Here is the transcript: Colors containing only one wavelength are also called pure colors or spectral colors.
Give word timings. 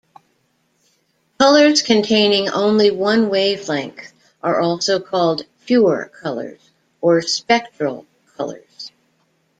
Colors 1.37 1.83
containing 1.83 2.49
only 2.49 2.89
one 2.89 3.29
wavelength 3.29 4.11
are 4.41 4.59
also 4.59 4.99
called 4.99 5.45
pure 5.67 6.09
colors 6.19 6.71
or 7.01 7.21
spectral 7.21 8.07
colors. 8.35 8.91